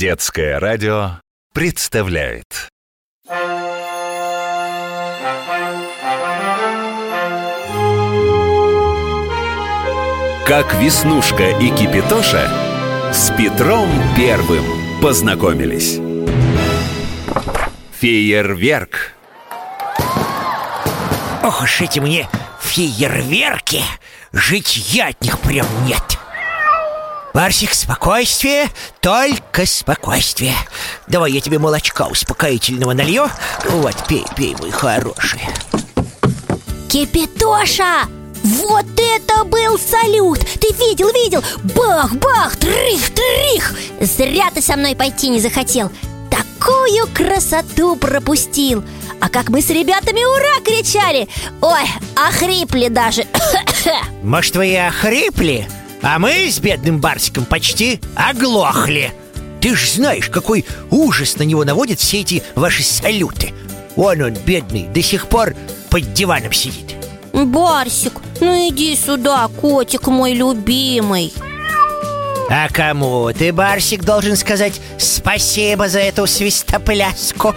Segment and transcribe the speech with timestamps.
[0.00, 1.20] Детское радио
[1.52, 2.70] представляет.
[10.46, 12.50] Как Веснушка и Кипитоша
[13.12, 14.64] с Петром Первым
[15.02, 15.98] познакомились.
[17.98, 19.12] Фейерверк.
[21.42, 22.26] Ох уж эти мне
[22.58, 23.82] фейерверки!
[24.32, 26.19] Жить я от них прям нет
[27.32, 28.68] Барсик, спокойствие,
[29.00, 30.54] только спокойствие
[31.06, 33.28] Давай я тебе молочка успокоительного налью
[33.68, 35.40] Вот, пей, пей, мой хороший
[36.88, 38.08] Кипитоша!
[38.42, 40.40] Вот это был салют!
[40.40, 41.44] Ты видел, видел?
[41.76, 43.74] Бах, бах, трих, трих!
[44.00, 45.92] Зря ты со мной пойти не захотел
[46.30, 48.82] Такую красоту пропустил
[49.20, 51.28] А как мы с ребятами ура кричали
[51.60, 51.84] Ой,
[52.16, 53.24] охрипли даже
[54.24, 55.68] Может, вы и охрипли?
[56.02, 59.12] А мы с бедным Барсиком почти оглохли.
[59.60, 63.52] Ты ж знаешь, какой ужас на него наводят все эти ваши салюты.
[63.96, 65.54] Вон он, бедный, до сих пор
[65.90, 66.96] под диваном сидит.
[67.32, 71.32] Барсик, ну иди сюда, котик мой любимый.
[72.48, 77.54] А кому ты, Барсик, должен сказать спасибо за эту свистопляску?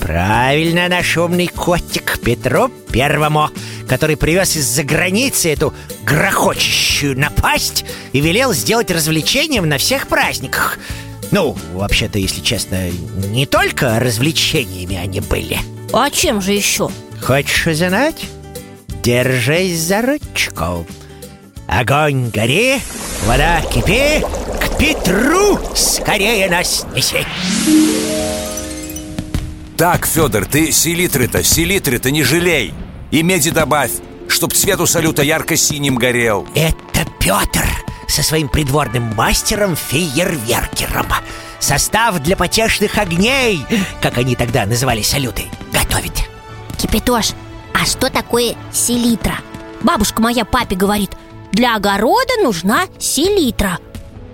[0.00, 3.48] Правильно, наш умный котик Петру Первому
[3.88, 10.78] Который привез из-за границы эту грохочущую напасть И велел сделать развлечением на всех праздниках.
[11.30, 12.90] Ну, вообще-то, если честно,
[13.28, 15.58] не только развлечениями они были.
[15.92, 16.90] А чем же еще?
[17.20, 18.24] Хочешь узнать?
[19.02, 20.86] Держись за ручку.
[21.66, 22.78] Огонь гори,
[23.24, 24.22] вода кипи
[24.60, 27.26] К Петру скорее нас неси
[29.76, 32.74] Так, Федор, ты селитры-то, селитры-то не жалей
[33.14, 33.92] И меди добавь,
[34.26, 36.48] чтоб цвет у салюта ярко-синим горел.
[36.56, 37.64] Это Петр
[38.08, 41.06] со своим придворным мастером фейерверкером.
[41.60, 43.64] Состав для потешных огней,
[44.02, 46.24] как они тогда называли салюты, готовит.
[46.76, 47.34] Кипятош,
[47.72, 49.36] а что такое селитра?
[49.80, 51.12] Бабушка моя папе говорит
[51.52, 53.78] Для огорода нужна селитра.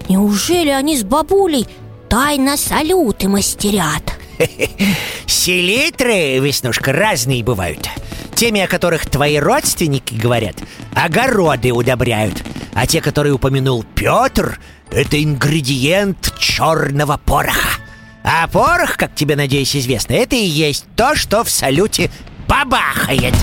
[0.08, 1.68] Неужели они с бабулей
[2.08, 4.18] тайно салюты мастерят?
[5.26, 7.86] Селитры, Веснушка, разные бывают
[8.40, 10.56] Теми, о которых твои родственники говорят,
[10.94, 12.42] огороды удобряют.
[12.72, 14.58] А те, которые упомянул Петр,
[14.90, 17.82] это ингредиент черного пороха.
[18.24, 22.10] А порох, как тебе, надеюсь, известно, это и есть то, что в салюте
[22.48, 23.34] бабахает.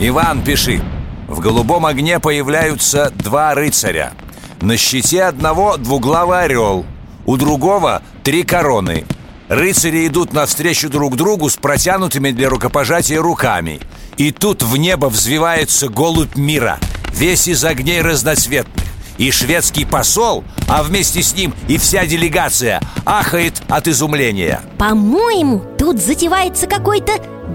[0.00, 0.80] Иван, пиши.
[1.28, 4.14] В голубом огне появляются два рыцаря.
[4.62, 6.86] На щите одного двуглавый орел
[7.26, 9.04] У другого три короны.
[9.50, 13.82] Рыцари идут навстречу друг другу с протянутыми для рукопожатия руками
[14.16, 16.78] И тут в небо взвивается голубь мира
[17.16, 18.86] Весь из огней разноцветных.
[19.16, 24.60] И шведский посол, а вместе с ним и вся делегация ахает от изумления.
[24.76, 27.12] По-моему, тут затевается какой-то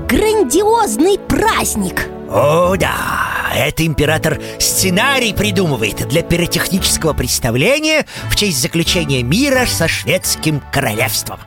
[0.09, 2.07] грандиозный праздник.
[2.27, 10.63] О, да, это император сценарий придумывает для пиротехнического представления в честь заключения мира со шведским
[10.73, 11.39] королевством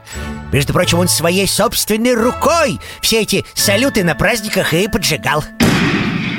[0.55, 5.43] Между прочим, он своей собственной рукой все эти салюты на праздниках и поджигал.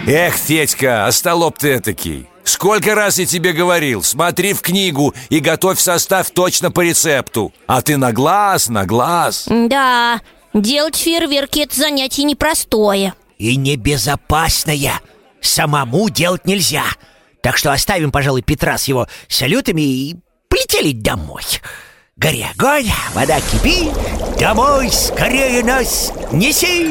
[0.08, 2.30] Эх, Федька, остолоп ты этакий.
[2.46, 7.54] Сколько раз я тебе говорил, смотри в книгу и готовь состав точно по рецепту.
[7.68, 9.48] А ты на глаз, на глаз.
[9.50, 10.22] Да,
[10.54, 13.16] делать фейерверки это занятие непростое.
[13.38, 14.94] И небезопасное.
[15.42, 16.86] Самому делать нельзя.
[17.42, 20.16] Так что оставим, пожалуй, Петра с его салютами и
[20.48, 21.44] полетели домой
[22.18, 23.92] Гори огонь, вода кипи
[24.40, 26.88] Домой скорее нас неси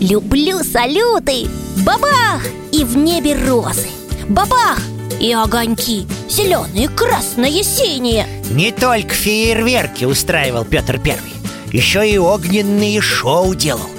[0.00, 1.46] Люблю салюты
[1.84, 2.42] Бабах!
[2.72, 3.88] И в небе розы
[4.26, 4.80] Бабах!
[5.20, 11.34] И огоньки Зеленые, красные, синие Не только фейерверки устраивал Петр Первый
[11.72, 13.90] Еще и огненные шоу делал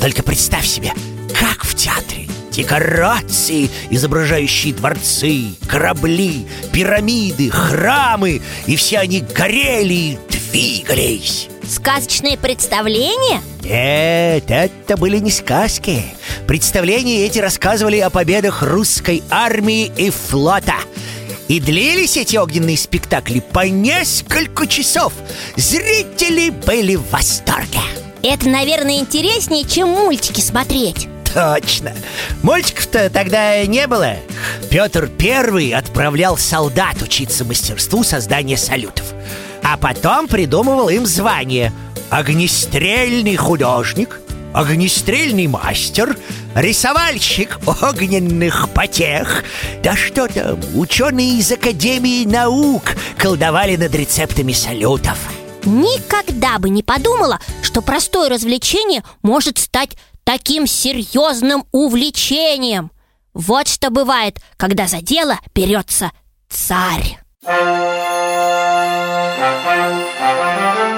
[0.00, 0.92] Только представь себе,
[1.38, 11.48] как в театре Декорации, изображающие дворцы, корабли, пирамиды, храмы И все они горели и двигались.
[11.66, 13.40] Сказочное представление?
[13.62, 16.04] Нет, это были не сказки.
[16.46, 20.76] Представления эти рассказывали о победах русской армии и флота.
[21.48, 25.14] И длились эти огненные спектакли по несколько часов.
[25.56, 27.80] Зрители были в восторге.
[28.22, 31.92] Это, наверное, интереснее, чем мультики смотреть Точно
[32.42, 34.16] Мультиков-то тогда не было
[34.70, 39.12] Петр Первый отправлял солдат учиться мастерству создания салютов
[39.62, 41.72] А потом придумывал им звание
[42.10, 44.20] Огнестрельный художник
[44.52, 46.16] Огнестрельный мастер
[46.54, 49.44] рисовальщик огненных потех.
[49.82, 52.82] Да что там, ученые из Академии наук
[53.16, 55.18] колдовали над рецептами салютов.
[55.64, 59.96] Никогда бы не подумала, что простое развлечение может стать
[60.32, 62.90] таким серьезным увлечением.
[63.34, 66.10] Вот что бывает, когда за дело берется
[66.48, 67.18] царь.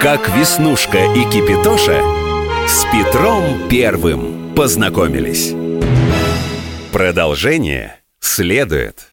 [0.00, 2.00] Как Веснушка и Кипитоша
[2.68, 5.52] с Петром Первым познакомились.
[6.92, 9.00] Продолжение следует.